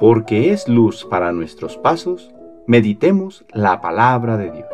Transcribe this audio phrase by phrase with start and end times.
[0.00, 2.30] porque es luz para nuestros pasos,
[2.66, 4.66] meditemos la palabra de Dios.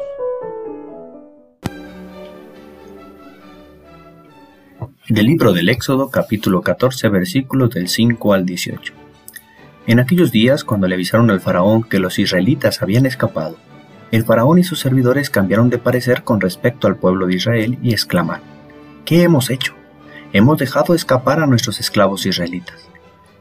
[5.09, 8.93] Del libro del Éxodo capítulo 14 versículos del 5 al 18.
[9.89, 13.57] En aquellos días, cuando le avisaron al faraón que los israelitas habían escapado,
[14.13, 17.91] el faraón y sus servidores cambiaron de parecer con respecto al pueblo de Israel y
[17.91, 18.45] exclamaron,
[19.05, 19.75] ¿qué hemos hecho?
[20.33, 22.86] Hemos dejado escapar a nuestros esclavos israelitas.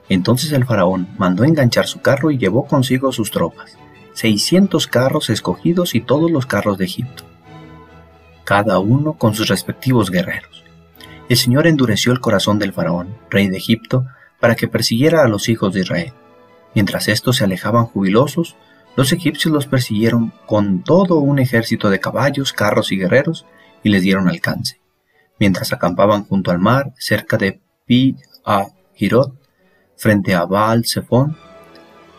[0.09, 3.77] Entonces el faraón mandó enganchar su carro y llevó consigo sus tropas,
[4.13, 7.23] seiscientos carros escogidos y todos los carros de Egipto,
[8.43, 10.63] cada uno con sus respectivos guerreros.
[11.27, 14.05] El Señor endureció el corazón del faraón, rey de Egipto,
[14.39, 16.13] para que persiguiera a los hijos de Israel.
[16.75, 18.55] Mientras estos se alejaban jubilosos,
[18.95, 23.45] los egipcios los persiguieron con todo un ejército de caballos, carros y guerreros
[23.83, 24.79] y les dieron alcance.
[25.39, 29.33] Mientras acampaban junto al mar, cerca de Pi a Hirot,
[29.97, 31.37] frente a Baal Zephon.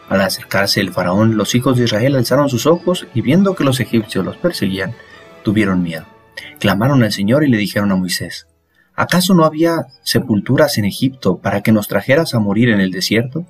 [0.08, 3.80] Al acercarse el faraón, los hijos de Israel alzaron sus ojos y viendo que los
[3.80, 4.94] egipcios los perseguían,
[5.42, 6.06] tuvieron miedo.
[6.58, 8.46] Clamaron al Señor y le dijeron a Moisés,
[8.94, 13.44] ¿acaso no había sepulturas en Egipto para que nos trajeras a morir en el desierto?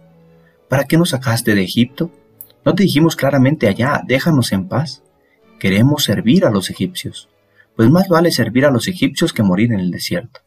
[0.68, 2.10] ¿Para qué nos sacaste de Egipto?
[2.64, 5.02] ¿No te dijimos claramente allá, déjanos en paz?
[5.60, 7.28] Queremos servir a los egipcios,
[7.76, 10.40] pues más vale servir a los egipcios que morir en el desierto.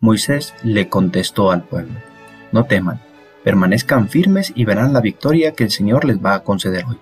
[0.00, 1.94] Moisés le contestó al pueblo,
[2.54, 3.00] no teman,
[3.42, 6.98] permanezcan firmes y verán la victoria que el Señor les va a conceder hoy.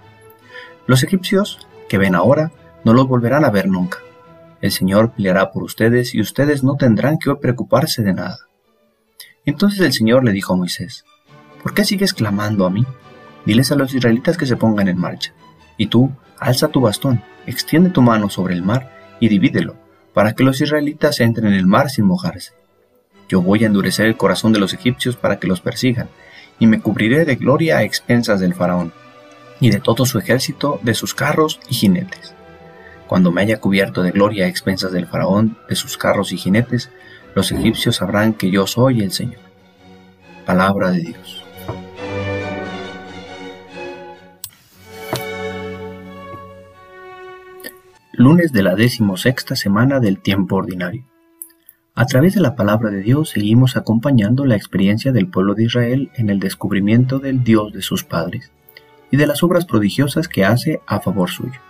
[0.87, 2.53] Los egipcios que ven ahora
[2.85, 3.99] no los volverán a ver nunca.
[4.63, 8.39] El Señor peleará por ustedes y ustedes no tendrán que preocuparse de nada.
[9.45, 11.05] Entonces el Señor le dijo a Moisés,
[11.63, 12.87] ¿por qué sigues clamando a mí?
[13.45, 15.35] Diles a los israelitas que se pongan en marcha.
[15.77, 19.77] Y tú, alza tu bastón, extiende tu mano sobre el mar y divídelo,
[20.15, 22.62] para que los israelitas entren en el mar sin mojarse.
[23.33, 26.11] Yo voy a endurecer el corazón de los egipcios para que los persigan,
[26.59, 28.93] y me cubriré de gloria a expensas del faraón,
[29.59, 32.35] y de todo su ejército, de sus carros y jinetes.
[33.07, 36.91] Cuando me haya cubierto de gloria a expensas del faraón, de sus carros y jinetes,
[37.35, 39.41] los egipcios sabrán que yo soy el Señor.
[40.45, 41.43] Palabra de Dios.
[48.13, 51.07] Lunes de la decimosexta semana del tiempo ordinario.
[51.95, 56.11] A través de la palabra de Dios seguimos acompañando la experiencia del pueblo de Israel
[56.15, 58.51] en el descubrimiento del Dios de sus padres
[59.11, 61.61] y de las obras prodigiosas que hace a favor suyo.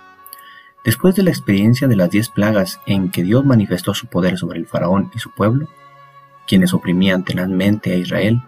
[0.84, 4.60] Después de la experiencia de las diez plagas en que Dios manifestó su poder sobre
[4.60, 5.66] el faraón y su pueblo,
[6.46, 8.42] quienes oprimían tenazmente a Israel,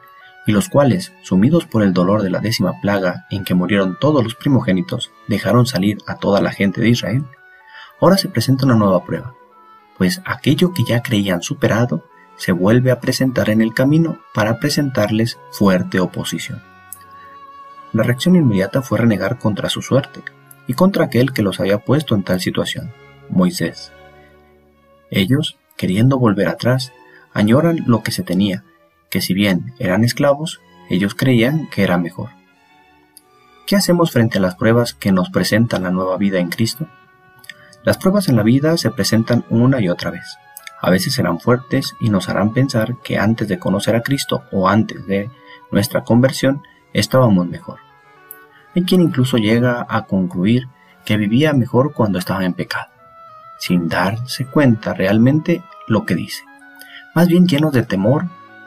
[0.47, 4.23] y los cuales, sumidos por el dolor de la décima plaga en que murieron todos
[4.23, 7.25] los primogénitos, dejaron salir a toda la gente de Israel,
[8.01, 9.35] ahora se presenta una nueva prueba,
[9.99, 12.05] pues aquello que ya creían superado
[12.37, 16.63] se vuelve a presentar en el camino para presentarles fuerte oposición.
[17.93, 20.23] La reacción inmediata fue renegar contra su suerte
[20.67, 22.93] y contra aquel que los había puesto en tal situación,
[23.31, 23.93] Moisés.
[25.11, 26.93] Ellos, queriendo volver atrás,
[27.33, 28.65] añoran lo que se tenía,
[29.11, 32.31] que si bien eran esclavos, ellos creían que era mejor.
[33.67, 36.89] ¿Qué hacemos frente a las pruebas que nos presentan la nueva vida en Cristo?
[37.85, 40.39] Las pruebas en la vida se presentan una y otra vez.
[40.81, 44.69] A veces serán fuertes y nos harán pensar que antes de conocer a Cristo o
[44.71, 45.31] antes de
[45.71, 46.63] nuestra conversión
[46.95, 47.81] estábamos mejor.
[48.75, 50.69] Hay quien incluso llega a concluir
[51.05, 52.89] que vivía mejor cuando estaba en pecado,
[53.59, 56.43] sin darse cuenta realmente lo que dice,
[57.15, 58.25] más bien llenos de temor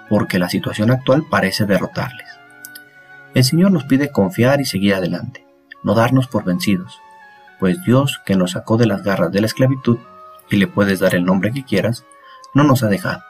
[0.10, 2.28] porque la situación actual parece derrotarles.
[3.34, 5.46] El Señor nos pide confiar y seguir adelante,
[5.84, 7.00] no darnos por vencidos,
[7.60, 9.98] pues Dios, que nos sacó de las garras de la esclavitud,
[10.50, 12.06] y le puedes dar el nombre que quieras,
[12.54, 13.22] no nos ha dejado.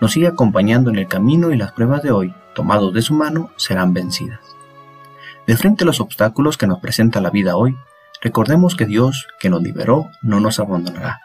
[0.00, 3.50] Nos sigue acompañando en el camino y las pruebas de hoy, tomados de su mano,
[3.56, 4.40] serán vencidas.
[5.46, 7.76] De frente a los obstáculos que nos presenta la vida hoy,
[8.20, 11.20] recordemos que Dios, que nos liberó, no nos abandonará.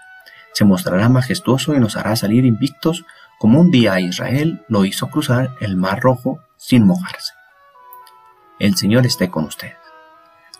[0.53, 3.05] Se mostrará majestuoso y nos hará salir invictos
[3.39, 7.33] como un día Israel lo hizo cruzar el mar rojo sin mojarse.
[8.59, 9.77] El Señor esté con ustedes.